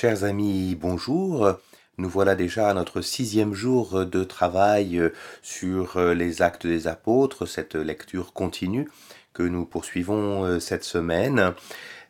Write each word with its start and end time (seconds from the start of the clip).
Chers 0.00 0.22
amis, 0.22 0.76
bonjour. 0.76 1.54
Nous 1.96 2.08
voilà 2.08 2.36
déjà 2.36 2.70
à 2.70 2.74
notre 2.74 3.00
sixième 3.00 3.52
jour 3.52 4.06
de 4.06 4.22
travail 4.22 5.02
sur 5.42 5.98
les 5.98 6.40
actes 6.40 6.68
des 6.68 6.86
apôtres, 6.86 7.46
cette 7.46 7.74
lecture 7.74 8.32
continue 8.32 8.88
que 9.32 9.42
nous 9.42 9.64
poursuivons 9.64 10.60
cette 10.60 10.84
semaine. 10.84 11.52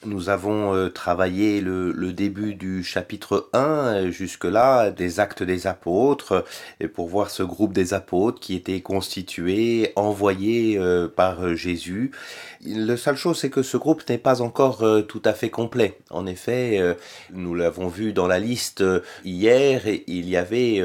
Nous 0.05 0.29
avons 0.29 0.75
euh, 0.77 0.91
travaillé 0.91 1.61
le, 1.61 2.13
début 2.13 2.55
du 2.55 2.85
chapitre 2.85 3.49
1 3.53 3.59
euh, 3.59 4.11
jusque-là, 4.13 4.93
des 4.93 5.19
actes 5.19 5.43
des 5.43 5.67
apôtres, 5.67 6.45
et 6.79 6.87
pour 6.87 7.09
voir 7.09 7.31
ce 7.31 7.43
groupe 7.43 7.73
des 7.73 7.95
apôtres 7.95 8.39
qui 8.39 8.55
était 8.55 8.81
constitué, 8.81 9.93
envoyé 9.96 10.79
euh, 10.79 11.09
par 11.09 11.57
Jésus. 11.57 12.13
La 12.64 12.96
seule 12.96 13.17
chose, 13.17 13.41
c'est 13.41 13.50
que 13.50 13.63
ce 13.63 13.77
groupe 13.77 14.09
n'est 14.09 14.19
pas 14.19 14.41
encore 14.41 14.85
tout 15.09 15.23
à 15.25 15.32
fait 15.32 15.50
complet. 15.50 15.99
En 16.11 16.27
effet, 16.27 16.96
nous 17.33 17.55
l'avons 17.55 17.89
vu 17.89 18.12
dans 18.12 18.27
la 18.27 18.39
liste 18.39 18.85
hier, 19.25 19.83
il 20.07 20.29
y 20.29 20.36
avait 20.36 20.83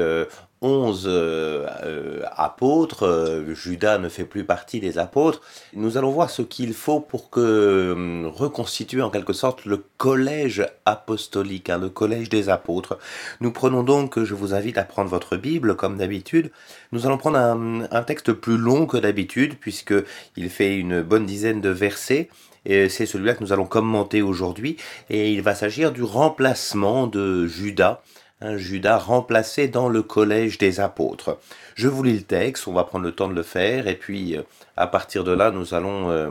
onze 0.64 1.04
euh, 1.06 1.66
euh, 1.84 2.22
apôtres, 2.34 3.06
euh, 3.06 3.54
Judas 3.54 3.98
ne 3.98 4.08
fait 4.08 4.24
plus 4.24 4.44
partie 4.44 4.80
des 4.80 4.96
apôtres, 4.96 5.42
nous 5.74 5.98
allons 5.98 6.10
voir 6.10 6.30
ce 6.30 6.40
qu'il 6.40 6.72
faut 6.72 7.00
pour 7.00 7.28
que 7.28 8.24
reconstituer 8.34 9.02
en 9.02 9.10
quelque 9.10 9.34
sorte 9.34 9.66
le 9.66 9.84
collège 9.98 10.66
apostolique, 10.86 11.68
hein, 11.68 11.78
le 11.78 11.90
collège 11.90 12.30
des 12.30 12.48
apôtres. 12.48 12.98
Nous 13.40 13.52
prenons 13.52 13.82
donc, 13.82 14.22
je 14.22 14.34
vous 14.34 14.54
invite 14.54 14.78
à 14.78 14.84
prendre 14.84 15.10
votre 15.10 15.36
Bible 15.36 15.76
comme 15.76 15.98
d'habitude. 15.98 16.50
Nous 16.92 17.06
allons 17.06 17.18
prendre 17.18 17.38
un, 17.38 17.82
un 17.90 18.02
texte 18.02 18.32
plus 18.32 18.56
long 18.56 18.86
que 18.86 18.96
d'habitude 18.96 19.56
puisque 19.60 19.94
il 20.36 20.48
fait 20.48 20.76
une 20.76 21.02
bonne 21.02 21.26
dizaine 21.26 21.60
de 21.60 21.68
versets. 21.68 22.30
Et 22.66 22.88
c'est 22.88 23.04
celui-là 23.04 23.34
que 23.34 23.44
nous 23.44 23.52
allons 23.52 23.66
commenter 23.66 24.22
aujourd'hui. 24.22 24.78
Et 25.10 25.30
il 25.30 25.42
va 25.42 25.54
s'agir 25.54 25.92
du 25.92 26.02
remplacement 26.02 27.06
de 27.06 27.46
Judas 27.46 28.00
un 28.40 28.56
Judas 28.56 28.98
remplacé 28.98 29.68
dans 29.68 29.88
le 29.88 30.02
collège 30.02 30.58
des 30.58 30.80
apôtres. 30.80 31.38
Je 31.74 31.88
vous 31.88 32.02
lis 32.02 32.18
le 32.18 32.22
texte, 32.22 32.68
on 32.68 32.72
va 32.72 32.84
prendre 32.84 33.04
le 33.04 33.12
temps 33.12 33.28
de 33.28 33.34
le 33.34 33.42
faire, 33.42 33.88
et 33.88 33.96
puis 33.96 34.36
euh, 34.36 34.42
à 34.76 34.86
partir 34.86 35.24
de 35.24 35.32
là, 35.32 35.50
nous 35.50 35.74
allons 35.74 36.10
euh, 36.10 36.30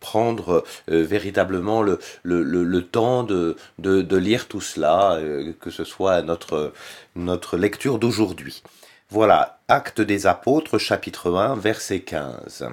prendre 0.00 0.64
euh, 0.90 1.02
véritablement 1.02 1.82
le, 1.82 1.98
le, 2.22 2.82
temps 2.82 3.22
de, 3.22 3.56
de, 3.78 4.16
lire 4.16 4.48
tout 4.48 4.60
cela, 4.60 5.20
que 5.60 5.70
ce 5.70 5.84
soit 5.84 6.22
notre, 6.22 6.72
notre 7.16 7.56
lecture 7.56 7.98
d'aujourd'hui. 7.98 8.62
Voilà, 9.10 9.58
Acte 9.68 10.00
des 10.00 10.26
apôtres, 10.26 10.78
chapitre 10.78 11.34
1, 11.34 11.56
verset 11.56 12.00
15. 12.00 12.68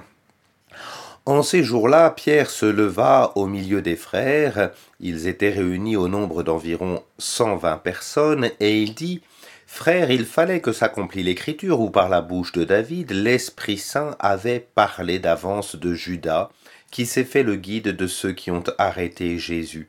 En 1.28 1.42
ces 1.42 1.62
jours-là, 1.62 2.08
Pierre 2.08 2.48
se 2.48 2.64
leva 2.64 3.32
au 3.34 3.44
milieu 3.44 3.82
des 3.82 3.96
frères, 3.96 4.70
ils 4.98 5.26
étaient 5.26 5.50
réunis 5.50 5.94
au 5.94 6.08
nombre 6.08 6.42
d'environ 6.42 7.02
cent 7.18 7.54
vingt 7.56 7.76
personnes, 7.76 8.48
et 8.60 8.80
il 8.80 8.94
dit 8.94 9.20
Frères, 9.66 10.10
il 10.10 10.24
fallait 10.24 10.62
que 10.62 10.72
s'accomplît 10.72 11.22
l'écriture 11.22 11.82
où 11.82 11.90
par 11.90 12.08
la 12.08 12.22
bouche 12.22 12.52
de 12.52 12.64
David 12.64 13.10
l'Esprit 13.10 13.76
Saint 13.76 14.16
avait 14.18 14.66
parlé 14.74 15.18
d'avance 15.18 15.76
de 15.76 15.92
Judas, 15.92 16.48
qui 16.90 17.04
s'est 17.04 17.24
fait 17.24 17.42
le 17.42 17.56
guide 17.56 17.94
de 17.94 18.06
ceux 18.06 18.32
qui 18.32 18.50
ont 18.50 18.64
arrêté 18.78 19.36
Jésus. 19.36 19.88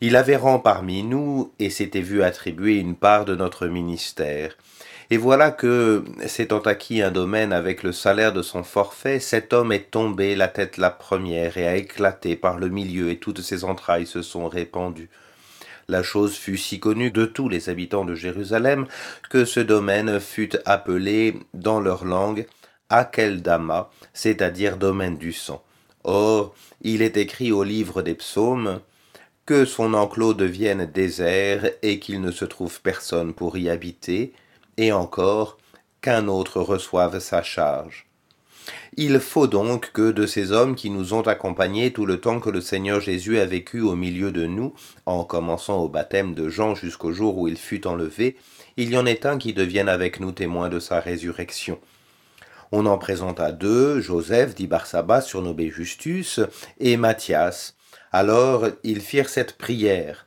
Il 0.00 0.16
avait 0.16 0.36
rang 0.36 0.60
parmi 0.60 1.02
nous 1.02 1.52
et 1.58 1.68
s'était 1.68 2.00
vu 2.00 2.22
attribuer 2.22 2.76
une 2.76 2.96
part 2.96 3.26
de 3.26 3.36
notre 3.36 3.66
ministère. 3.66 4.56
Et 5.12 5.16
voilà 5.16 5.50
que, 5.50 6.04
s'étant 6.26 6.60
acquis 6.60 7.02
un 7.02 7.10
domaine 7.10 7.52
avec 7.52 7.82
le 7.82 7.90
salaire 7.90 8.32
de 8.32 8.42
son 8.42 8.62
forfait, 8.62 9.18
cet 9.18 9.52
homme 9.52 9.72
est 9.72 9.90
tombé 9.90 10.36
la 10.36 10.46
tête 10.46 10.76
la 10.76 10.90
première 10.90 11.58
et 11.58 11.66
a 11.66 11.74
éclaté 11.74 12.36
par 12.36 12.58
le 12.58 12.68
milieu 12.68 13.10
et 13.10 13.18
toutes 13.18 13.40
ses 13.40 13.64
entrailles 13.64 14.06
se 14.06 14.22
sont 14.22 14.48
répandues. 14.48 15.10
La 15.88 16.04
chose 16.04 16.36
fut 16.36 16.56
si 16.56 16.78
connue 16.78 17.10
de 17.10 17.24
tous 17.24 17.48
les 17.48 17.68
habitants 17.68 18.04
de 18.04 18.14
Jérusalem 18.14 18.86
que 19.28 19.44
ce 19.44 19.58
domaine 19.58 20.20
fut 20.20 20.56
appelé 20.64 21.34
dans 21.54 21.80
leur 21.80 22.04
langue 22.04 22.46
Akeldama, 22.88 23.90
c'est-à-dire 24.14 24.76
domaine 24.76 25.18
du 25.18 25.32
sang. 25.32 25.64
Or, 26.04 26.54
il 26.82 27.02
est 27.02 27.16
écrit 27.16 27.50
au 27.50 27.64
livre 27.64 28.02
des 28.02 28.14
psaumes 28.14 28.78
que 29.44 29.64
son 29.64 29.94
enclos 29.94 30.34
devienne 30.34 30.86
désert 30.86 31.68
et 31.82 31.98
qu'il 31.98 32.20
ne 32.20 32.30
se 32.30 32.44
trouve 32.44 32.80
personne 32.80 33.34
pour 33.34 33.58
y 33.58 33.68
habiter, 33.68 34.32
et 34.80 34.92
encore 34.92 35.58
qu'un 36.00 36.26
autre 36.26 36.62
reçoive 36.62 37.18
sa 37.18 37.42
charge. 37.42 38.06
Il 38.96 39.20
faut 39.20 39.46
donc 39.46 39.92
que 39.92 40.10
de 40.10 40.24
ces 40.24 40.52
hommes 40.52 40.74
qui 40.74 40.88
nous 40.88 41.12
ont 41.12 41.20
accompagnés 41.20 41.92
tout 41.92 42.06
le 42.06 42.18
temps 42.18 42.40
que 42.40 42.48
le 42.48 42.62
Seigneur 42.62 42.98
Jésus 42.98 43.38
a 43.38 43.44
vécu 43.44 43.82
au 43.82 43.94
milieu 43.94 44.32
de 44.32 44.46
nous, 44.46 44.72
en 45.04 45.22
commençant 45.24 45.82
au 45.82 45.88
baptême 45.88 46.32
de 46.34 46.48
Jean 46.48 46.74
jusqu'au 46.74 47.12
jour 47.12 47.36
où 47.36 47.46
il 47.46 47.58
fut 47.58 47.86
enlevé, 47.86 48.36
il 48.78 48.90
y 48.90 48.96
en 48.96 49.04
ait 49.04 49.26
un 49.26 49.36
qui 49.36 49.52
devienne 49.52 49.88
avec 49.88 50.18
nous 50.18 50.32
témoin 50.32 50.70
de 50.70 50.80
sa 50.80 50.98
résurrection. 50.98 51.78
On 52.72 52.86
en 52.86 52.96
présenta 52.96 53.52
deux, 53.52 54.00
Joseph 54.00 54.54
dit 54.54 54.66
Barsabas, 54.66 55.20
surnommé 55.20 55.68
Justus, 55.68 56.40
et 56.78 56.96
Matthias. 56.96 57.76
Alors 58.12 58.66
ils 58.82 59.02
firent 59.02 59.28
cette 59.28 59.58
prière. 59.58 60.26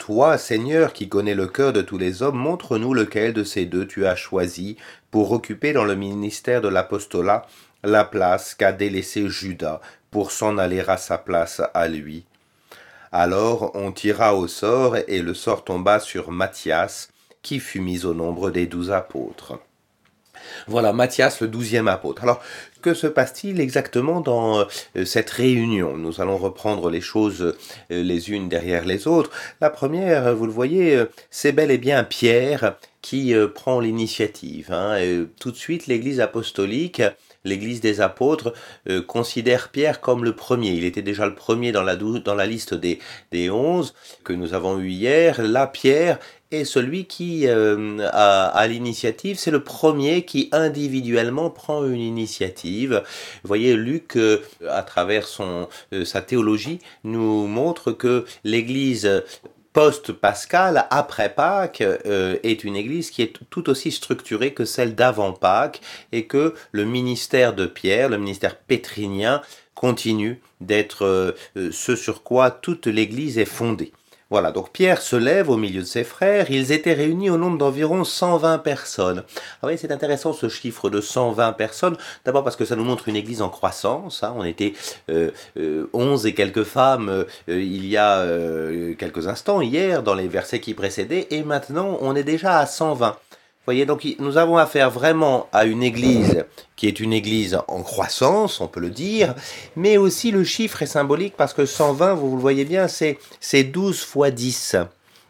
Toi, 0.00 0.38
Seigneur, 0.38 0.94
qui 0.94 1.10
connais 1.10 1.34
le 1.34 1.46
cœur 1.46 1.74
de 1.74 1.82
tous 1.82 1.98
les 1.98 2.22
hommes, 2.22 2.38
montre-nous 2.38 2.94
lequel 2.94 3.34
de 3.34 3.44
ces 3.44 3.66
deux 3.66 3.86
tu 3.86 4.06
as 4.06 4.16
choisi 4.16 4.78
pour 5.10 5.30
occuper 5.30 5.74
dans 5.74 5.84
le 5.84 5.94
ministère 5.94 6.62
de 6.62 6.68
l'apostolat 6.68 7.46
la 7.84 8.06
place 8.06 8.54
qu'a 8.54 8.72
délaissée 8.72 9.28
Judas 9.28 9.82
pour 10.10 10.32
s'en 10.32 10.56
aller 10.56 10.80
à 10.80 10.96
sa 10.96 11.18
place 11.18 11.60
à 11.74 11.86
lui. 11.86 12.24
Alors 13.12 13.72
on 13.74 13.92
tira 13.92 14.34
au 14.34 14.48
sort, 14.48 14.96
et 15.06 15.20
le 15.20 15.34
sort 15.34 15.64
tomba 15.64 16.00
sur 16.00 16.30
Matthias, 16.30 17.10
qui 17.42 17.60
fut 17.60 17.80
mis 17.80 18.06
au 18.06 18.14
nombre 18.14 18.50
des 18.50 18.66
douze 18.66 18.92
apôtres. 18.92 19.58
Voilà, 20.66 20.92
Matthias, 20.92 21.40
le 21.40 21.48
douzième 21.48 21.88
apôtre. 21.88 22.22
Alors, 22.22 22.40
que 22.80 22.94
se 22.94 23.06
passe-t-il 23.06 23.60
exactement 23.60 24.20
dans 24.20 24.60
euh, 24.60 25.04
cette 25.04 25.30
réunion? 25.30 25.96
Nous 25.96 26.20
allons 26.20 26.38
reprendre 26.38 26.90
les 26.90 27.00
choses 27.00 27.42
euh, 27.42 27.54
les 27.90 28.30
unes 28.30 28.48
derrière 28.48 28.84
les 28.84 29.06
autres. 29.06 29.30
La 29.60 29.70
première, 29.70 30.34
vous 30.34 30.46
le 30.46 30.52
voyez, 30.52 30.96
euh, 30.96 31.06
c'est 31.30 31.52
bel 31.52 31.70
et 31.70 31.78
bien 31.78 32.04
Pierre 32.04 32.76
qui 33.02 33.34
prend 33.54 33.80
l'initiative. 33.80 34.70
Hein. 34.72 34.98
tout 35.38 35.50
de 35.50 35.56
suite, 35.56 35.86
l'Église 35.86 36.20
apostolique 36.20 37.00
l'Église 37.46 37.80
des 37.80 38.02
apôtres 38.02 38.52
considère 39.06 39.70
Pierre 39.70 40.02
comme 40.02 40.22
le 40.22 40.36
premier. 40.36 40.72
Il 40.72 40.84
était 40.84 41.00
déjà 41.00 41.24
le 41.24 41.34
premier 41.34 41.72
dans 41.72 41.82
la, 41.82 41.96
dans 41.96 42.34
la 42.34 42.44
liste 42.44 42.74
des, 42.74 42.98
des 43.32 43.48
onze 43.48 43.94
que 44.22 44.34
nous 44.34 44.52
avons 44.52 44.78
eu 44.78 44.90
hier. 44.90 45.40
Là, 45.40 45.66
Pierre 45.66 46.18
et 46.52 46.64
celui 46.64 47.04
qui 47.04 47.46
euh, 47.46 48.08
a, 48.12 48.66
l'initiative, 48.66 49.38
c'est 49.38 49.50
le 49.50 49.62
premier 49.62 50.24
qui 50.24 50.48
individuellement 50.52 51.50
prend 51.50 51.84
une 51.84 52.00
initiative. 52.00 53.02
Vous 53.42 53.48
voyez, 53.48 53.76
Luc, 53.76 54.16
euh, 54.16 54.38
à 54.68 54.82
travers 54.82 55.26
son, 55.26 55.68
euh, 55.92 56.04
sa 56.04 56.22
théologie, 56.22 56.80
nous 57.04 57.46
montre 57.46 57.92
que 57.92 58.24
l'Église 58.42 59.22
post-Pascal, 59.72 60.86
après 60.90 61.32
Pâques, 61.32 61.80
est 61.80 62.64
une 62.64 62.74
église 62.74 63.12
qui 63.12 63.22
est 63.22 63.38
tout 63.50 63.70
aussi 63.70 63.92
structurée 63.92 64.52
que 64.52 64.64
celle 64.64 64.96
d'avant 64.96 65.32
Pâques 65.32 65.80
et 66.10 66.26
que 66.26 66.54
le 66.72 66.84
ministère 66.84 67.54
de 67.54 67.66
Pierre, 67.66 68.08
le 68.08 68.18
ministère 68.18 68.56
pétrinien, 68.56 69.42
continue 69.76 70.40
d'être 70.60 71.36
ce 71.54 71.94
sur 71.94 72.24
quoi 72.24 72.50
toute 72.50 72.88
l'église 72.88 73.38
est 73.38 73.44
fondée. 73.44 73.92
Voilà, 74.30 74.52
donc 74.52 74.70
Pierre 74.70 75.02
se 75.02 75.16
lève 75.16 75.50
au 75.50 75.56
milieu 75.56 75.80
de 75.80 75.86
ses 75.86 76.04
frères, 76.04 76.52
ils 76.52 76.70
étaient 76.70 76.92
réunis 76.92 77.30
au 77.30 77.36
nombre 77.36 77.58
d'environ 77.58 78.04
120 78.04 78.58
personnes. 78.58 79.24
Ah 79.60 79.66
oui, 79.66 79.76
c'est 79.76 79.90
intéressant 79.90 80.32
ce 80.32 80.48
chiffre 80.48 80.88
de 80.88 81.00
120 81.00 81.52
personnes, 81.54 81.96
d'abord 82.24 82.44
parce 82.44 82.54
que 82.54 82.64
ça 82.64 82.76
nous 82.76 82.84
montre 82.84 83.08
une 83.08 83.16
église 83.16 83.42
en 83.42 83.48
croissance, 83.48 84.22
hein. 84.22 84.32
on 84.36 84.44
était 84.44 84.74
euh, 85.10 85.32
11 85.92 86.24
euh, 86.24 86.28
et 86.28 86.34
quelques 86.34 86.62
femmes 86.62 87.08
euh, 87.08 87.24
il 87.48 87.86
y 87.86 87.96
a 87.96 88.18
euh, 88.18 88.94
quelques 88.94 89.26
instants, 89.26 89.62
hier, 89.62 90.04
dans 90.04 90.14
les 90.14 90.28
versets 90.28 90.60
qui 90.60 90.74
précédaient, 90.74 91.26
et 91.30 91.42
maintenant 91.42 91.98
on 92.00 92.14
est 92.14 92.22
déjà 92.22 92.58
à 92.58 92.66
120 92.66 93.16
voyez, 93.66 93.86
donc 93.86 94.06
nous 94.18 94.36
avons 94.36 94.56
affaire 94.56 94.90
vraiment 94.90 95.48
à 95.52 95.64
une 95.64 95.82
église 95.82 96.44
qui 96.76 96.88
est 96.88 96.98
une 96.98 97.12
église 97.12 97.58
en 97.68 97.82
croissance, 97.82 98.60
on 98.60 98.68
peut 98.68 98.80
le 98.80 98.90
dire, 98.90 99.34
mais 99.76 99.96
aussi 99.96 100.30
le 100.30 100.44
chiffre 100.44 100.82
est 100.82 100.86
symbolique 100.86 101.34
parce 101.36 101.52
que 101.52 101.66
120, 101.66 102.14
vous, 102.14 102.34
le 102.34 102.40
voyez 102.40 102.64
bien, 102.64 102.88
c'est 102.88 103.64
12 103.64 104.02
fois 104.02 104.30
10. 104.30 104.76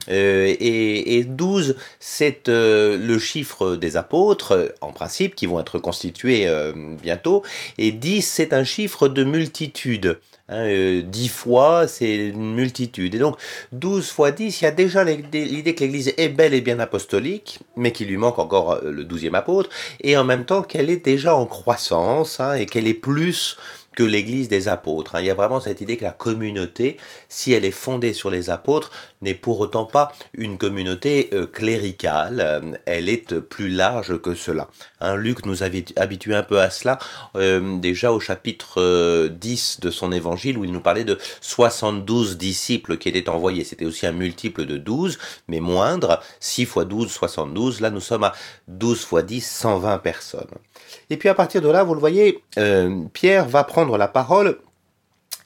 Euh, 0.09 0.55
et, 0.59 1.25
12, 1.25 1.77
c'est 1.99 2.49
euh, 2.49 2.97
le 2.99 3.19
chiffre 3.19 3.77
des 3.77 3.97
apôtres, 3.97 4.73
en 4.81 4.93
principe, 4.93 5.35
qui 5.35 5.47
vont 5.47 5.61
être 5.61 5.79
constitués 5.79 6.47
euh, 6.47 6.73
bientôt. 7.03 7.43
Et 7.79 7.93
10, 7.93 8.23
c'est 8.23 8.53
un 8.53 8.65
chiffre 8.65 9.09
de 9.09 9.25
multitude. 9.25 10.19
Hein, 10.49 11.03
10 11.05 11.29
fois, 11.29 11.87
c'est 11.87 12.29
une 12.29 12.55
multitude. 12.55 13.15
Et 13.15 13.19
donc, 13.19 13.37
12 13.73 14.11
fois 14.11 14.33
10, 14.33 14.61
il 14.61 14.65
y 14.65 14.67
a 14.67 14.73
déjà 14.73 15.05
l'idée 15.05 15.75
que 15.75 15.85
l'Église 15.85 16.13
est 16.17 16.29
belle 16.29 16.55
et 16.55 16.61
bien 16.61 16.81
apostolique, 16.81 17.61
mais 17.77 17.93
qu'il 17.93 18.09
lui 18.09 18.17
manque 18.17 18.41
encore 18.41 18.81
le 18.83 19.05
douzième 19.05 19.37
apôtre, 19.37 19.71
et 20.01 20.17
en 20.17 20.25
même 20.25 20.45
temps 20.45 20.63
qu'elle 20.63 20.91
est 20.91 21.05
déjà 21.05 21.37
en 21.37 21.47
croissance, 21.47 22.41
hein, 22.41 22.55
et 22.55 22.67
qu'elle 22.67 22.89
est 22.89 22.95
plus 22.95 23.57
que 24.01 24.05
l'Église 24.07 24.49
des 24.49 24.67
apôtres. 24.67 25.15
Hein. 25.15 25.21
Il 25.21 25.27
y 25.27 25.31
a 25.31 25.35
vraiment 25.35 25.61
cette 25.61 25.83
idée 25.83 25.99
que 25.99 26.05
la 26.05 26.11
communauté, 26.11 26.97
si 27.29 27.53
elle 27.53 27.67
est 27.67 27.71
fondée 27.71 28.15
sur 28.15 28.31
les 28.31 28.49
apôtres, 28.49 28.91
n'est 29.21 29.35
pour 29.35 29.61
autant 29.61 29.85
pas 29.85 30.11
une 30.33 30.57
communauté 30.57 31.29
euh, 31.35 31.47
cléricale, 31.47 32.41
euh, 32.41 32.73
elle 32.87 33.11
est 33.11 33.39
plus 33.41 33.69
large 33.69 34.17
que 34.23 34.35
cela. 34.35 34.69
Hein, 35.03 35.17
Luc 35.17 35.45
nous 35.45 35.63
avait 35.63 35.85
habitué 35.97 36.35
un 36.35 36.43
peu 36.43 36.63
à 36.63 36.71
cela 36.71 36.99
euh, 37.37 37.77
déjà 37.77 38.11
au 38.11 38.21
chapitre 38.21 39.29
10 39.29 39.81
de 39.81 39.91
son 39.91 40.13
évangile 40.13 40.57
où 40.57 40.65
il 40.65 40.73
nous 40.73 40.81
parlait 40.81 41.05
de 41.05 41.19
72 41.43 42.39
disciples 42.39 42.97
qui 42.97 43.11
étaient 43.11 43.29
envoyés. 43.29 43.65
C'était 43.65 43.85
aussi 43.85 44.07
un 44.07 44.13
multiple 44.13 44.65
de 44.65 44.79
12, 44.79 45.19
mais 45.47 45.61
moindre, 45.61 46.23
6 46.41 46.65
fois 46.65 46.87
12, 46.87 47.11
72. 47.11 47.83
Là, 47.83 47.91
nous 47.91 48.01
sommes 48.01 48.25
à 48.25 48.33
12 48.69 49.05
fois 49.05 49.21
10, 49.21 49.47
120 49.47 49.99
personnes. 49.99 50.49
Et 51.11 51.17
puis 51.17 51.29
à 51.29 51.35
partir 51.35 51.61
de 51.61 51.69
là, 51.69 51.83
vous 51.83 51.95
le 51.95 52.01
voyez, 52.01 52.43
Pierre 53.13 53.49
va 53.49 53.65
prendre 53.65 53.97
la 53.99 54.09
parole 54.09 54.59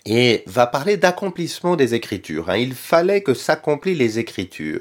et 0.06 0.42
va 0.46 0.66
parler 0.66 0.96
d'accomplissement 0.96 1.76
des 1.76 1.94
Écritures. 1.94 2.50
Hein. 2.50 2.56
Il 2.56 2.74
fallait 2.74 3.22
que 3.22 3.32
s'accomplissent 3.32 3.98
les 3.98 4.18
Écritures. 4.18 4.80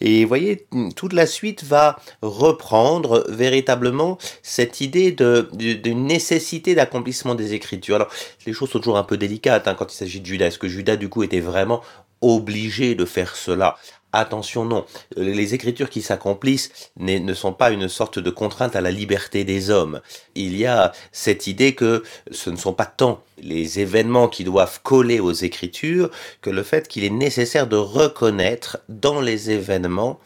Et 0.00 0.22
vous 0.22 0.28
voyez, 0.28 0.66
toute 0.94 1.14
la 1.14 1.26
suite 1.26 1.64
va 1.64 1.96
reprendre 2.20 3.24
véritablement 3.28 4.18
cette 4.42 4.80
idée 4.80 5.12
de, 5.12 5.48
nécessité 5.88 6.74
d'accomplissement 6.74 7.34
des 7.34 7.54
Écritures. 7.54 7.96
Alors, 7.96 8.10
les 8.46 8.52
choses 8.52 8.70
sont 8.70 8.78
toujours 8.78 8.98
un 8.98 9.04
peu 9.04 9.16
délicates 9.16 9.68
hein, 9.68 9.74
quand 9.74 9.92
il 9.92 9.96
s'agit 9.96 10.20
de 10.20 10.26
Judas. 10.26 10.46
Est-ce 10.46 10.58
que 10.58 10.68
Judas, 10.68 10.96
du 10.96 11.08
coup, 11.08 11.22
était 11.22 11.40
vraiment 11.40 11.82
obligé 12.20 12.94
de 12.94 13.04
faire 13.04 13.36
cela 13.36 13.76
Attention, 14.12 14.64
non. 14.64 14.86
Les 15.16 15.52
écritures 15.52 15.90
qui 15.90 16.00
s'accomplissent 16.00 16.90
ne 16.98 17.34
sont 17.34 17.52
pas 17.52 17.70
une 17.70 17.88
sorte 17.88 18.18
de 18.18 18.30
contrainte 18.30 18.74
à 18.74 18.80
la 18.80 18.90
liberté 18.90 19.44
des 19.44 19.68
hommes. 19.68 20.00
Il 20.34 20.56
y 20.56 20.64
a 20.64 20.92
cette 21.12 21.46
idée 21.46 21.74
que 21.74 22.02
ce 22.30 22.48
ne 22.48 22.56
sont 22.56 22.72
pas 22.72 22.86
tant 22.86 23.22
les 23.38 23.80
événements 23.80 24.28
qui 24.28 24.44
doivent 24.44 24.80
coller 24.82 25.20
aux 25.20 25.32
écritures 25.32 26.10
que 26.40 26.48
le 26.48 26.62
fait 26.62 26.88
qu'il 26.88 27.04
est 27.04 27.10
nécessaire 27.10 27.66
de 27.66 27.76
reconnaître 27.76 28.78
dans 28.88 29.20
les 29.20 29.50
événements 29.50 30.18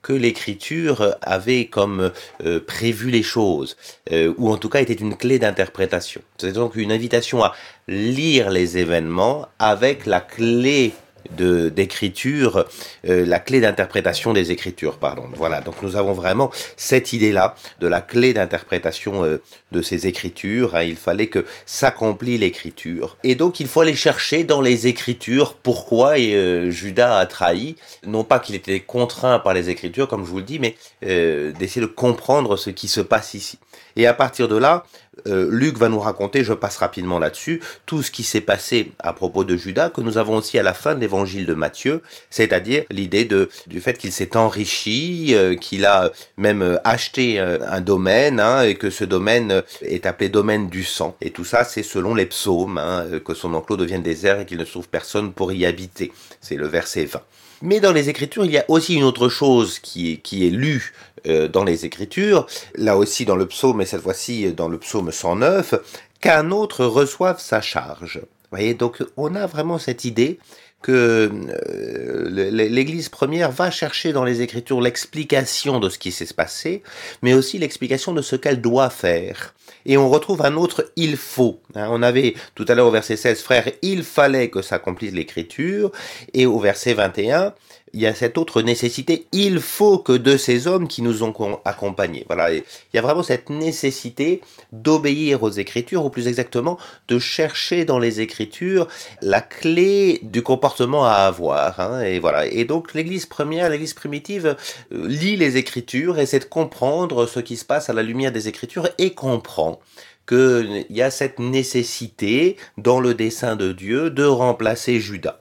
que 0.00 0.14
l'écriture 0.14 1.16
avait 1.20 1.66
comme 1.66 2.12
euh, 2.44 2.60
prévu 2.60 3.10
les 3.10 3.24
choses, 3.24 3.76
euh, 4.12 4.32
ou 4.38 4.52
en 4.52 4.56
tout 4.56 4.68
cas 4.68 4.80
était 4.80 4.94
une 4.94 5.16
clé 5.16 5.40
d'interprétation. 5.40 6.22
C'est 6.38 6.52
donc 6.52 6.76
une 6.76 6.92
invitation 6.92 7.42
à 7.42 7.54
lire 7.88 8.50
les 8.50 8.78
événements 8.78 9.48
avec 9.58 10.06
la 10.06 10.20
clé 10.20 10.94
d'écriture, 11.30 12.66
euh, 13.08 13.24
la 13.26 13.38
clé 13.38 13.60
d'interprétation 13.60 14.32
des 14.32 14.52
écritures, 14.52 14.98
pardon. 14.98 15.24
Voilà, 15.34 15.60
donc 15.60 15.82
nous 15.82 15.96
avons 15.96 16.12
vraiment 16.12 16.50
cette 16.76 17.12
idée-là 17.12 17.54
de 17.80 17.86
la 17.86 18.00
clé 18.00 18.32
d'interprétation 18.32 19.24
euh, 19.24 19.42
de 19.72 19.82
ces 19.82 20.06
écritures. 20.06 20.74
Hein. 20.74 20.82
Il 20.82 20.96
fallait 20.96 21.28
que 21.28 21.44
s'accomplit 21.64 22.38
l'écriture, 22.38 23.16
et 23.24 23.34
donc 23.34 23.60
il 23.60 23.66
faut 23.66 23.80
aller 23.80 23.94
chercher 23.94 24.44
dans 24.44 24.60
les 24.60 24.86
écritures 24.86 25.54
pourquoi 25.54 26.18
euh, 26.18 26.70
Judas 26.70 27.18
a 27.18 27.26
trahi. 27.26 27.76
Non 28.06 28.24
pas 28.24 28.38
qu'il 28.38 28.54
était 28.54 28.80
contraint 28.80 29.38
par 29.38 29.54
les 29.54 29.70
écritures, 29.70 30.08
comme 30.08 30.24
je 30.24 30.30
vous 30.30 30.38
le 30.38 30.44
dis, 30.44 30.58
mais 30.58 30.76
d'essayer 31.02 31.80
de 31.80 31.86
comprendre 31.86 32.56
ce 32.56 32.70
qui 32.70 32.88
se 32.88 33.00
passe 33.00 33.34
ici. 33.34 33.58
Et 33.96 34.06
à 34.06 34.14
partir 34.14 34.48
de 34.48 34.56
là, 34.56 34.84
euh, 35.26 35.48
Luc 35.50 35.76
va 35.78 35.88
nous 35.88 35.98
raconter, 35.98 36.44
je 36.44 36.52
passe 36.52 36.76
rapidement 36.76 37.18
là-dessus, 37.18 37.60
tout 37.86 38.02
ce 38.02 38.10
qui 38.10 38.22
s'est 38.22 38.40
passé 38.40 38.92
à 38.98 39.12
propos 39.12 39.44
de 39.44 39.56
Judas, 39.56 39.90
que 39.90 40.00
nous 40.00 40.18
avons 40.18 40.36
aussi 40.36 40.58
à 40.58 40.62
la 40.62 40.74
fin 40.74 40.94
de 40.94 41.00
l'évangile 41.00 41.46
de 41.46 41.54
Matthieu, 41.54 42.02
c'est-à-dire 42.30 42.84
l'idée 42.90 43.28
du 43.66 43.80
fait 43.80 43.96
qu'il 43.98 44.12
s'est 44.12 44.36
enrichi, 44.36 45.34
euh, 45.34 45.56
qu'il 45.56 45.84
a 45.86 46.10
même 46.36 46.62
euh, 46.62 46.76
acheté 46.84 47.38
un 47.38 47.80
domaine, 47.80 48.40
hein, 48.40 48.62
et 48.62 48.74
que 48.74 48.90
ce 48.90 49.04
domaine 49.04 49.62
est 49.82 50.06
appelé 50.06 50.28
domaine 50.28 50.68
du 50.68 50.84
sang. 50.84 51.16
Et 51.20 51.30
tout 51.30 51.44
ça, 51.44 51.64
c'est 51.64 51.82
selon 51.82 52.14
les 52.14 52.26
psaumes, 52.26 52.78
hein, 52.78 53.06
que 53.24 53.34
son 53.34 53.54
enclos 53.54 53.76
devienne 53.76 54.02
désert 54.02 54.40
et 54.40 54.46
qu'il 54.46 54.58
ne 54.58 54.64
trouve 54.64 54.88
personne 54.88 55.32
pour 55.32 55.52
y 55.52 55.64
habiter. 55.66 56.12
C'est 56.40 56.56
le 56.56 56.66
verset 56.66 57.04
20. 57.04 57.20
Mais 57.62 57.80
dans 57.80 57.92
les 57.92 58.08
Écritures, 58.08 58.44
il 58.44 58.52
y 58.52 58.58
a 58.58 58.64
aussi 58.68 58.94
une 58.94 59.04
autre 59.04 59.28
chose 59.28 59.78
qui 59.78 60.12
est, 60.12 60.50
lue 60.50 60.92
euh, 61.26 61.48
dans 61.48 61.64
les 61.64 61.86
Écritures, 61.86 62.46
là 62.74 62.96
aussi 62.96 63.24
dans 63.24 63.36
le 63.36 63.46
psaume, 63.46 63.80
et 63.80 63.86
cette 63.86 64.02
fois-ci 64.02 64.52
dans 64.52 64.68
le 64.68 64.78
psaume 64.78 65.10
109, 65.10 65.74
qu'un 66.20 66.50
autre 66.50 66.84
reçoive 66.84 67.40
sa 67.40 67.60
charge. 67.60 68.18
Vous 68.18 68.58
voyez, 68.58 68.74
donc 68.74 69.02
on 69.16 69.34
a 69.34 69.46
vraiment 69.46 69.78
cette 69.78 70.04
idée 70.04 70.38
que 70.86 71.32
euh, 71.64 72.28
l'Église 72.30 73.08
première 73.08 73.50
va 73.50 73.72
chercher 73.72 74.12
dans 74.12 74.22
les 74.22 74.40
Écritures 74.40 74.80
l'explication 74.80 75.80
de 75.80 75.88
ce 75.88 75.98
qui 75.98 76.12
s'est 76.12 76.32
passé, 76.32 76.84
mais 77.22 77.34
aussi 77.34 77.58
l'explication 77.58 78.12
de 78.12 78.22
ce 78.22 78.36
qu'elle 78.36 78.60
doit 78.60 78.88
faire. 78.88 79.52
Et 79.84 79.96
on 79.96 80.08
retrouve 80.08 80.46
un 80.46 80.54
autre 80.54 80.92
il 80.94 81.16
faut. 81.16 81.58
Hein. 81.74 81.88
on 81.90 82.02
avait 82.02 82.34
tout 82.54 82.64
à 82.68 82.76
l'heure 82.76 82.86
au 82.86 82.92
verset 82.92 83.16
16, 83.16 83.42
frère, 83.42 83.68
il 83.82 84.04
fallait 84.04 84.48
que 84.48 84.62
s'accomplisse 84.62 85.12
l'Écriture, 85.12 85.90
et 86.32 86.46
au 86.46 86.60
verset 86.60 86.94
21, 86.94 87.52
il 87.92 88.00
y 88.00 88.06
a 88.06 88.14
cette 88.14 88.36
autre 88.36 88.62
nécessité, 88.62 89.26
il 89.32 89.60
faut 89.60 89.98
que 89.98 90.12
de 90.12 90.36
ces 90.36 90.66
hommes 90.66 90.88
qui 90.88 91.02
nous 91.02 91.22
ont 91.22 91.60
accompagnés. 91.64 92.24
Voilà, 92.26 92.52
il 92.52 92.62
y 92.94 92.98
a 92.98 93.02
vraiment 93.02 93.22
cette 93.22 93.48
nécessité 93.48 94.40
d'obéir 94.72 95.42
aux 95.42 95.50
Écritures, 95.50 96.04
ou 96.04 96.10
plus 96.10 96.28
exactement, 96.28 96.78
de 97.08 97.18
chercher 97.18 97.84
dans 97.84 97.98
les 97.98 98.20
Écritures 98.20 98.88
la 99.22 99.40
clé 99.40 100.20
du 100.22 100.42
comportement 100.42 101.06
à 101.06 101.12
avoir. 101.12 101.80
Hein, 101.80 102.02
et 102.02 102.18
voilà. 102.18 102.46
Et 102.46 102.64
donc 102.64 102.92
l'Église 102.92 103.26
première, 103.26 103.70
l'Église 103.70 103.94
primitive, 103.94 104.56
euh, 104.92 105.08
lit 105.08 105.36
les 105.36 105.56
Écritures, 105.56 106.18
essaie 106.18 106.40
de 106.40 106.44
comprendre 106.44 107.26
ce 107.26 107.40
qui 107.40 107.56
se 107.56 107.64
passe 107.64 107.88
à 107.88 107.92
la 107.92 108.02
lumière 108.02 108.32
des 108.32 108.48
Écritures 108.48 108.88
et 108.98 109.14
comprend 109.14 109.80
qu'il 110.26 110.86
y 110.90 111.02
a 111.02 111.10
cette 111.10 111.38
nécessité 111.38 112.56
dans 112.76 113.00
le 113.00 113.14
dessein 113.14 113.56
de 113.56 113.72
Dieu 113.72 114.10
de 114.10 114.24
remplacer 114.24 114.98
Judas. 115.00 115.38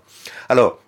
Alors, 0.47 0.79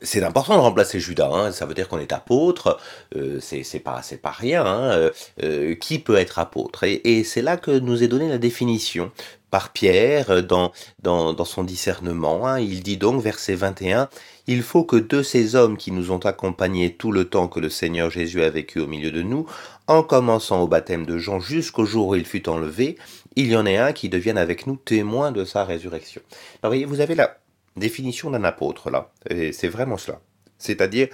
c'est 0.00 0.22
important 0.22 0.54
de 0.54 0.60
remplacer 0.60 1.00
Judas, 1.00 1.30
hein. 1.32 1.52
ça 1.52 1.66
veut 1.66 1.74
dire 1.74 1.88
qu'on 1.88 1.98
est 1.98 2.12
apôtre, 2.12 2.78
euh, 3.16 3.38
c'est 3.40 3.80
pas 3.80 4.02
pas 4.22 4.30
rien. 4.30 4.64
Hein. 4.64 4.90
Euh, 4.92 5.10
euh, 5.42 5.74
qui 5.74 5.98
peut 5.98 6.16
être 6.16 6.38
apôtre? 6.38 6.84
Et, 6.84 7.24
c'est 7.24 7.42
là 7.42 7.56
que 7.56 7.70
nous 7.70 8.02
est 8.02 8.08
donnée 8.08 8.28
la 8.28 8.38
définition 8.38 9.10
par 9.50 9.72
Pierre 9.72 10.42
dans 10.42 10.72
dans, 11.02 11.32
dans 11.32 11.44
son 11.44 11.64
discernement. 11.64 12.46
Hein. 12.46 12.60
Il 12.60 12.82
dit 12.82 12.96
donc 12.96 13.22
verset 13.22 13.54
21 13.54 14.08
il 14.46 14.62
faut 14.62 14.84
que 14.84 14.96
de 14.96 15.22
ces 15.22 15.56
hommes 15.56 15.76
qui 15.76 15.90
nous 15.90 16.12
ont 16.12 16.18
accompagnés 16.18 16.94
tout 16.94 17.10
le 17.10 17.24
temps 17.24 17.48
que 17.48 17.58
le 17.58 17.68
Seigneur 17.68 18.10
Jésus 18.10 18.42
a 18.42 18.50
vécu 18.50 18.78
au 18.78 18.86
milieu 18.86 19.10
de 19.10 19.22
nous, 19.22 19.46
en 19.88 20.02
commençant 20.02 20.62
au 20.62 20.68
baptême 20.68 21.04
de 21.04 21.18
Jean 21.18 21.40
jusqu'au 21.40 21.84
jour 21.84 22.08
où 22.08 22.14
il 22.14 22.24
fut 22.24 22.48
enlevé, 22.48 22.96
il 23.34 23.48
y 23.48 23.56
en 23.56 23.66
ait 23.66 23.76
un 23.76 23.92
qui 23.92 24.08
devienne 24.08 24.38
avec 24.38 24.66
nous 24.66 24.76
témoin 24.76 25.32
de 25.32 25.44
sa 25.44 25.64
résurrection. 25.64 26.22
Alors, 26.62 26.70
voyez, 26.70 26.84
vous 26.84 27.00
avez 27.00 27.14
là 27.14 27.38
définition 27.76 28.30
d'un 28.30 28.44
apôtre 28.44 28.90
là. 28.90 29.12
Et 29.28 29.52
c'est 29.52 29.68
vraiment 29.68 29.96
cela. 29.96 30.20
C'est-à-dire, 30.58 31.08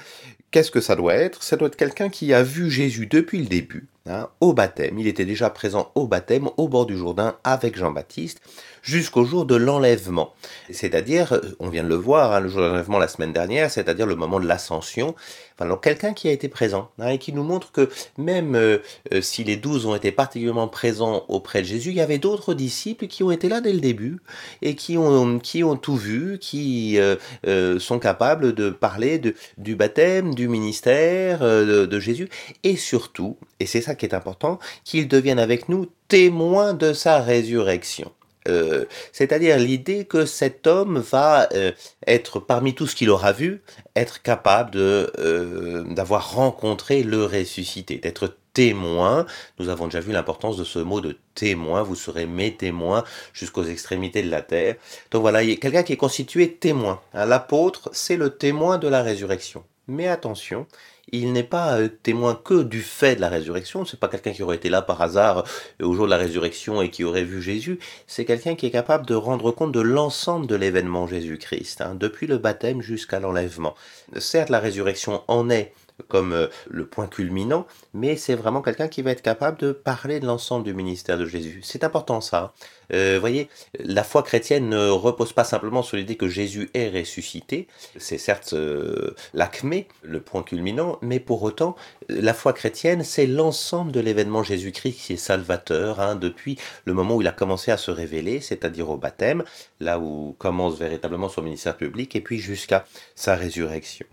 qu'est-ce 0.50 0.70
que 0.70 0.80
ça 0.80 0.96
doit 0.96 1.14
être? 1.14 1.42
Ça 1.42 1.56
doit 1.56 1.68
être 1.68 1.76
quelqu'un 1.76 2.08
qui 2.08 2.32
a 2.32 2.42
vu 2.42 2.70
Jésus 2.70 3.06
depuis 3.06 3.38
le 3.38 3.46
début, 3.46 3.88
hein, 4.06 4.28
au 4.40 4.52
baptême. 4.52 4.98
Il 4.98 5.06
était 5.06 5.24
déjà 5.24 5.50
présent 5.50 5.90
au 5.94 6.06
baptême, 6.06 6.48
au 6.56 6.68
bord 6.68 6.86
du 6.86 6.96
Jourdain, 6.96 7.36
avec 7.44 7.76
Jean-Baptiste 7.76 8.40
jusqu'au 8.82 9.24
jour 9.24 9.44
de 9.46 9.54
l'enlèvement. 9.54 10.34
C'est-à-dire, 10.70 11.40
on 11.60 11.68
vient 11.68 11.84
de 11.84 11.88
le 11.88 11.94
voir, 11.94 12.32
hein, 12.32 12.40
le 12.40 12.48
jour 12.48 12.62
de 12.62 12.66
l'enlèvement 12.66 12.98
la 12.98 13.08
semaine 13.08 13.32
dernière, 13.32 13.70
c'est-à-dire 13.70 14.06
le 14.06 14.16
moment 14.16 14.40
de 14.40 14.46
l'ascension. 14.46 15.14
Enfin, 15.58 15.76
quelqu'un 15.76 16.12
qui 16.12 16.28
a 16.28 16.32
été 16.32 16.48
présent 16.48 16.90
hein, 16.98 17.08
et 17.08 17.18
qui 17.18 17.32
nous 17.32 17.44
montre 17.44 17.72
que 17.72 17.88
même 18.18 18.54
euh, 18.54 18.78
euh, 19.12 19.20
si 19.20 19.44
les 19.44 19.56
douze 19.56 19.86
ont 19.86 19.94
été 19.94 20.10
particulièrement 20.10 20.68
présents 20.68 21.24
auprès 21.28 21.60
de 21.60 21.66
Jésus, 21.66 21.90
il 21.90 21.96
y 21.96 22.00
avait 22.00 22.18
d'autres 22.18 22.54
disciples 22.54 23.06
qui 23.06 23.22
ont 23.22 23.30
été 23.30 23.48
là 23.48 23.60
dès 23.60 23.72
le 23.72 23.80
début 23.80 24.18
et 24.62 24.74
qui 24.74 24.96
ont, 24.98 25.38
qui 25.38 25.62
ont 25.62 25.76
tout 25.76 25.96
vu, 25.96 26.38
qui 26.40 26.98
euh, 26.98 27.78
sont 27.78 27.98
capables 27.98 28.54
de 28.54 28.70
parler 28.70 29.20
du 29.58 29.76
baptême, 29.76 30.34
du 30.34 30.48
ministère 30.48 31.40
de 31.40 32.00
Jésus 32.00 32.28
et 32.64 32.76
surtout, 32.76 33.36
et 33.62 33.66
c'est 33.66 33.80
ça 33.80 33.94
qui 33.94 34.04
est 34.04 34.14
important, 34.14 34.58
qu'ils 34.84 35.06
deviennent 35.06 35.38
avec 35.38 35.68
nous 35.68 35.86
témoins 36.08 36.74
de 36.74 36.92
sa 36.92 37.20
résurrection. 37.20 38.10
Euh, 38.48 38.86
c'est-à-dire 39.12 39.56
l'idée 39.56 40.04
que 40.04 40.26
cet 40.26 40.66
homme 40.66 40.98
va 40.98 41.48
euh, 41.54 41.70
être 42.08 42.40
parmi 42.40 42.74
tout 42.74 42.88
ce 42.88 42.96
qu'il 42.96 43.08
aura 43.08 43.30
vu, 43.30 43.62
être 43.94 44.20
capable 44.20 44.72
de 44.72 45.12
euh, 45.20 45.84
d'avoir 45.84 46.34
rencontré 46.34 47.04
le 47.04 47.24
ressuscité, 47.24 47.98
d'être 47.98 48.36
témoin. 48.52 49.26
Nous 49.60 49.68
avons 49.68 49.84
déjà 49.84 50.00
vu 50.00 50.10
l'importance 50.10 50.56
de 50.56 50.64
ce 50.64 50.80
mot 50.80 51.00
de 51.00 51.16
témoin. 51.36 51.84
Vous 51.84 51.94
serez 51.94 52.26
mes 52.26 52.56
témoins 52.56 53.04
jusqu'aux 53.32 53.62
extrémités 53.62 54.24
de 54.24 54.30
la 54.30 54.42
terre. 54.42 54.74
Donc 55.12 55.20
voilà, 55.22 55.44
il 55.44 55.50
y 55.50 55.52
a 55.52 55.56
quelqu'un 55.56 55.84
qui 55.84 55.92
est 55.92 55.96
constitué 55.96 56.54
témoin. 56.54 57.00
L'apôtre, 57.14 57.90
c'est 57.92 58.16
le 58.16 58.30
témoin 58.30 58.78
de 58.78 58.88
la 58.88 59.04
résurrection. 59.04 59.62
Mais 59.86 60.08
attention, 60.08 60.66
il 61.10 61.32
n'est 61.32 61.42
pas 61.42 61.78
euh, 61.78 61.88
témoin 61.88 62.34
que 62.34 62.62
du 62.62 62.80
fait 62.80 63.16
de 63.16 63.20
la 63.20 63.28
résurrection. 63.28 63.84
C'est 63.84 63.98
pas 63.98 64.08
quelqu'un 64.08 64.32
qui 64.32 64.42
aurait 64.42 64.56
été 64.56 64.70
là 64.70 64.82
par 64.82 65.00
hasard 65.02 65.44
euh, 65.80 65.86
au 65.86 65.94
jour 65.94 66.06
de 66.06 66.10
la 66.10 66.16
résurrection 66.16 66.80
et 66.80 66.90
qui 66.90 67.04
aurait 67.04 67.24
vu 67.24 67.42
Jésus. 67.42 67.78
C'est 68.06 68.24
quelqu'un 68.24 68.54
qui 68.54 68.66
est 68.66 68.70
capable 68.70 69.06
de 69.06 69.14
rendre 69.14 69.50
compte 69.50 69.72
de 69.72 69.80
l'ensemble 69.80 70.46
de 70.46 70.54
l'événement 70.54 71.06
Jésus-Christ, 71.06 71.80
hein, 71.80 71.96
depuis 71.98 72.26
le 72.26 72.38
baptême 72.38 72.82
jusqu'à 72.82 73.20
l'enlèvement. 73.20 73.74
Certes, 74.18 74.50
la 74.50 74.60
résurrection 74.60 75.22
en 75.28 75.50
est 75.50 75.72
comme 76.08 76.32
euh, 76.32 76.46
le 76.68 76.86
point 76.86 77.06
culminant, 77.06 77.66
mais 77.94 78.16
c'est 78.16 78.34
vraiment 78.34 78.62
quelqu'un 78.62 78.88
qui 78.88 79.02
va 79.02 79.10
être 79.10 79.22
capable 79.22 79.58
de 79.58 79.72
parler 79.72 80.20
de 80.20 80.26
l'ensemble 80.26 80.64
du 80.64 80.74
ministère 80.74 81.18
de 81.18 81.26
Jésus. 81.26 81.60
C'est 81.62 81.84
important 81.84 82.20
ça. 82.20 82.52
Euh, 82.92 83.18
voyez, 83.18 83.48
la 83.78 84.04
foi 84.04 84.22
chrétienne 84.22 84.68
ne 84.68 84.88
repose 84.88 85.32
pas 85.32 85.44
simplement 85.44 85.82
sur 85.82 85.96
l'idée 85.96 86.16
que 86.16 86.28
Jésus 86.28 86.70
est 86.74 86.90
ressuscité. 86.90 87.66
C'est 87.96 88.18
certes 88.18 88.52
euh, 88.52 89.14
l'acmé, 89.32 89.88
le 90.02 90.20
point 90.20 90.42
culminant, 90.42 90.98
mais 91.00 91.20
pour 91.20 91.42
autant, 91.42 91.76
la 92.08 92.34
foi 92.34 92.52
chrétienne, 92.52 93.02
c'est 93.02 93.26
l'ensemble 93.26 93.92
de 93.92 94.00
l'événement 94.00 94.42
Jésus-Christ 94.42 94.92
qui 94.92 95.12
est 95.14 95.16
salvateur, 95.16 96.00
hein, 96.00 96.16
depuis 96.16 96.58
le 96.84 96.92
moment 96.92 97.16
où 97.16 97.22
il 97.22 97.28
a 97.28 97.32
commencé 97.32 97.70
à 97.70 97.76
se 97.76 97.90
révéler, 97.90 98.40
c'est-à-dire 98.40 98.90
au 98.90 98.96
baptême, 98.96 99.44
là 99.80 99.98
où 99.98 100.34
commence 100.38 100.78
véritablement 100.78 101.28
son 101.28 101.42
ministère 101.42 101.76
public, 101.76 102.14
et 102.16 102.20
puis 102.20 102.38
jusqu'à 102.38 102.84
sa 103.14 103.36
résurrection. 103.36 104.06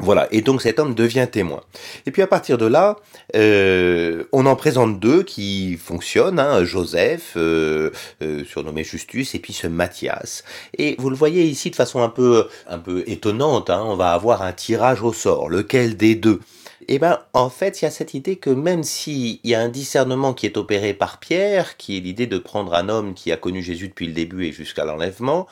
Voilà, 0.00 0.26
et 0.32 0.40
donc 0.40 0.60
cet 0.60 0.80
homme 0.80 0.94
devient 0.94 1.28
témoin. 1.30 1.60
Et 2.04 2.10
puis 2.10 2.20
à 2.20 2.26
partir 2.26 2.58
de 2.58 2.66
là, 2.66 2.96
euh, 3.36 4.24
on 4.32 4.44
en 4.44 4.56
présente 4.56 4.98
deux 4.98 5.22
qui 5.22 5.76
fonctionnent, 5.76 6.40
hein, 6.40 6.64
Joseph, 6.64 7.34
euh, 7.36 7.90
euh, 8.20 8.44
surnommé 8.44 8.82
Justus, 8.82 9.36
et 9.36 9.38
puis 9.38 9.52
ce 9.52 9.68
Matthias. 9.68 10.42
Et 10.76 10.96
vous 10.98 11.10
le 11.10 11.16
voyez 11.16 11.44
ici 11.44 11.70
de 11.70 11.76
façon 11.76 12.02
un 12.02 12.08
peu, 12.08 12.48
un 12.66 12.78
peu 12.78 13.04
étonnante, 13.06 13.70
hein, 13.70 13.82
on 13.86 13.94
va 13.94 14.12
avoir 14.12 14.42
un 14.42 14.52
tirage 14.52 15.00
au 15.00 15.12
sort, 15.12 15.48
lequel 15.48 15.96
des 15.96 16.16
deux? 16.16 16.40
Eh 16.88 16.98
ben, 16.98 17.20
en 17.32 17.50
fait, 17.50 17.80
il 17.80 17.84
y 17.84 17.88
a 17.88 17.90
cette 17.90 18.14
idée 18.14 18.36
que 18.36 18.50
même 18.50 18.82
s'il 18.82 19.40
y 19.44 19.54
a 19.54 19.60
un 19.60 19.68
discernement 19.68 20.34
qui 20.34 20.46
est 20.46 20.56
opéré 20.56 20.94
par 20.94 21.18
Pierre, 21.18 21.76
qui 21.76 21.96
est 21.96 22.00
l'idée 22.00 22.26
de 22.26 22.38
prendre 22.38 22.74
un 22.74 22.88
homme 22.88 23.14
qui 23.14 23.32
a 23.32 23.36
connu 23.36 23.62
Jésus 23.62 23.88
depuis 23.88 24.06
le 24.06 24.12
début 24.12 24.46
et 24.46 24.52
jusqu'à 24.52 24.84
l'enlèvement, 24.84 25.46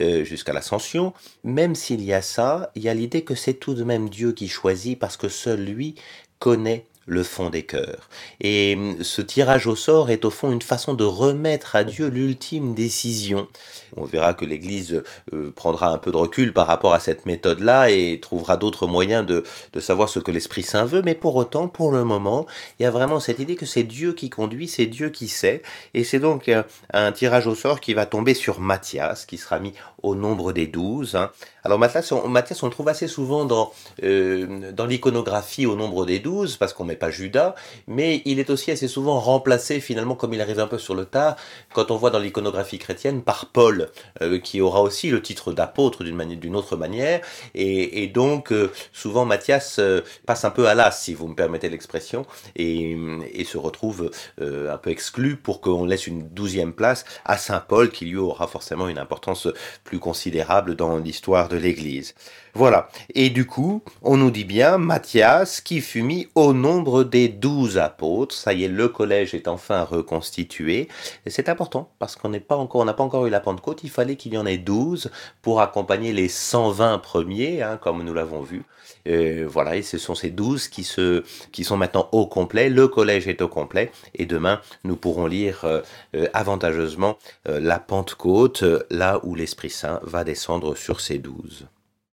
euh, 0.00 0.24
jusqu'à 0.24 0.52
l'ascension, 0.52 1.12
même 1.44 1.74
s'il 1.74 2.02
y 2.02 2.12
a 2.12 2.22
ça, 2.22 2.70
il 2.74 2.82
y 2.82 2.88
a 2.88 2.94
l'idée 2.94 3.22
que 3.22 3.34
c'est 3.34 3.54
tout 3.54 3.74
de 3.74 3.84
même 3.84 4.08
Dieu 4.08 4.32
qui 4.32 4.48
choisit 4.48 4.98
parce 4.98 5.16
que 5.16 5.28
seul 5.28 5.64
lui 5.64 5.94
connaît 6.38 6.86
le 7.08 7.22
fond 7.22 7.50
des 7.50 7.64
cœurs. 7.64 8.08
Et 8.40 8.76
hum, 8.76 9.02
ce 9.02 9.22
tirage 9.22 9.66
au 9.66 9.74
sort 9.74 10.10
est 10.10 10.24
au 10.24 10.30
fond 10.30 10.52
une 10.52 10.62
façon 10.62 10.94
de 10.94 11.04
remettre 11.04 11.74
à 11.74 11.82
Dieu 11.82 12.08
l'ultime 12.08 12.74
décision. 12.74 13.48
On 13.96 14.04
verra 14.04 14.34
que 14.34 14.44
l'Église 14.44 15.02
euh, 15.32 15.50
prendra 15.54 15.90
un 15.90 15.98
peu 15.98 16.12
de 16.12 16.16
recul 16.16 16.52
par 16.52 16.66
rapport 16.66 16.92
à 16.92 17.00
cette 17.00 17.26
méthode-là 17.26 17.90
et 17.90 18.20
trouvera 18.20 18.56
d'autres 18.56 18.86
moyens 18.86 19.24
de, 19.24 19.44
de 19.72 19.80
savoir 19.80 20.08
ce 20.08 20.18
que 20.18 20.30
l'Esprit 20.30 20.62
Saint 20.62 20.84
veut, 20.84 21.02
mais 21.02 21.14
pour 21.14 21.36
autant, 21.36 21.68
pour 21.68 21.90
le 21.90 22.04
moment, 22.04 22.46
il 22.78 22.82
y 22.82 22.86
a 22.86 22.90
vraiment 22.90 23.20
cette 23.20 23.38
idée 23.38 23.56
que 23.56 23.66
c'est 23.66 23.82
Dieu 23.82 24.12
qui 24.12 24.28
conduit, 24.30 24.68
c'est 24.68 24.86
Dieu 24.86 25.08
qui 25.08 25.28
sait, 25.28 25.62
et 25.94 26.04
c'est 26.04 26.20
donc 26.20 26.48
un, 26.48 26.64
un, 26.92 27.12
tirage 27.12 27.46
au 27.46 27.54
sort 27.54 27.80
qui 27.80 27.94
va 27.94 28.04
tomber 28.04 28.34
sur 28.34 28.60
Matthias, 28.60 29.24
qui 29.24 29.38
sera 29.38 29.58
mis 29.58 29.72
au 30.02 30.14
nombre 30.14 30.52
des 30.52 30.66
douze. 30.66 31.16
Hein. 31.16 31.30
Alors 31.64 31.78
Matthias 31.78 32.12
on, 32.12 32.28
Matthias, 32.28 32.62
on 32.62 32.66
le 32.66 32.72
trouve 32.72 32.88
assez 32.88 33.08
souvent 33.08 33.44
dans, 33.44 33.72
euh, 34.02 34.72
dans 34.72 34.86
l'iconographie 34.86 35.66
au 35.66 35.76
nombre 35.76 36.06
des 36.06 36.18
douze, 36.18 36.56
parce 36.56 36.72
qu'on 36.72 36.84
met 36.84 36.96
pas 36.98 37.10
Judas, 37.10 37.54
mais 37.86 38.22
il 38.24 38.38
est 38.38 38.50
aussi 38.50 38.70
assez 38.70 38.88
souvent 38.88 39.18
remplacé 39.20 39.80
finalement, 39.80 40.14
comme 40.14 40.34
il 40.34 40.40
arrive 40.40 40.60
un 40.60 40.66
peu 40.66 40.78
sur 40.78 40.94
le 40.94 41.04
tard, 41.04 41.36
quand 41.72 41.90
on 41.90 41.96
voit 41.96 42.10
dans 42.10 42.18
l'iconographie 42.18 42.78
chrétienne, 42.78 43.22
par 43.22 43.46
Paul, 43.46 43.88
euh, 44.22 44.38
qui 44.38 44.60
aura 44.60 44.82
aussi 44.82 45.10
le 45.10 45.22
titre 45.22 45.52
d'apôtre 45.52 46.04
d'une 46.04 46.56
autre 46.56 46.76
manière, 46.76 47.20
et, 47.54 48.06
donc 48.08 48.52
euh, 48.52 48.70
souvent 48.92 49.24
Matthias 49.24 49.78
euh, 49.78 50.00
passe 50.26 50.44
un 50.44 50.50
peu 50.50 50.66
à 50.66 50.74
l'as, 50.74 50.90
si 50.90 51.14
vous 51.14 51.28
me 51.28 51.34
permettez 51.34 51.68
l'expression, 51.68 52.26
et, 52.56 52.96
et, 53.32 53.44
se 53.44 53.56
retrouve 53.56 54.10
un 54.40 54.76
peu 54.76 54.90
exclu 54.90 55.36
pour 55.36 55.62
qu'on 55.62 55.86
laisse 55.86 56.06
une 56.06 56.28
douzième 56.28 56.74
place 56.74 57.04
à 57.24 57.38
Saint 57.38 57.60
Paul, 57.66 57.90
qui 57.90 58.04
lui 58.04 58.18
aura 58.18 58.46
forcément 58.46 58.88
une 58.88 58.98
importance 58.98 59.48
plus 59.84 59.98
considérable 59.98 60.76
dans 60.76 60.98
l'histoire 60.98 61.48
de 61.48 61.56
l'Église. 61.56 62.14
Voilà. 62.58 62.88
Et 63.14 63.30
du 63.30 63.46
coup, 63.46 63.82
on 64.02 64.16
nous 64.16 64.32
dit 64.32 64.42
bien 64.42 64.78
Matthias 64.78 65.60
qui 65.60 65.80
fut 65.80 66.02
mis 66.02 66.26
au 66.34 66.52
nombre 66.52 67.04
des 67.04 67.28
douze 67.28 67.78
apôtres. 67.78 68.34
Ça 68.34 68.52
y 68.52 68.64
est, 68.64 68.68
le 68.68 68.88
collège 68.88 69.32
est 69.32 69.46
enfin 69.46 69.84
reconstitué. 69.84 70.88
C'est 71.28 71.48
important 71.48 71.88
parce 72.00 72.16
qu'on 72.16 72.30
n'est 72.30 72.40
pas 72.40 72.56
encore, 72.56 72.80
on 72.80 72.84
n'a 72.84 72.94
pas 72.94 73.04
encore 73.04 73.26
eu 73.26 73.30
la 73.30 73.38
Pentecôte. 73.38 73.84
Il 73.84 73.90
fallait 73.90 74.16
qu'il 74.16 74.34
y 74.34 74.38
en 74.38 74.44
ait 74.44 74.58
douze 74.58 75.12
pour 75.40 75.60
accompagner 75.60 76.12
les 76.12 76.26
120 76.26 76.98
premiers, 76.98 77.62
hein, 77.62 77.78
comme 77.80 78.02
nous 78.02 78.12
l'avons 78.12 78.42
vu. 78.42 78.64
Euh, 79.06 79.46
voilà. 79.48 79.76
Et 79.76 79.82
ce 79.82 79.96
sont 79.96 80.16
ces 80.16 80.30
douze 80.30 80.66
qui 80.66 80.82
se, 80.82 81.22
qui 81.52 81.62
sont 81.62 81.76
maintenant 81.76 82.08
au 82.10 82.26
complet. 82.26 82.70
Le 82.70 82.88
collège 82.88 83.28
est 83.28 83.40
au 83.40 83.46
complet. 83.46 83.92
Et 84.16 84.26
demain, 84.26 84.60
nous 84.82 84.96
pourrons 84.96 85.26
lire 85.26 85.60
euh, 85.62 85.80
euh, 86.16 86.26
avantageusement 86.32 87.18
la 87.46 87.78
Pentecôte, 87.78 88.64
là 88.90 89.20
où 89.22 89.36
l'Esprit 89.36 89.70
Saint 89.70 90.00
va 90.02 90.24
descendre 90.24 90.74
sur 90.74 91.00
ces 91.00 91.18
douze. 91.18 91.68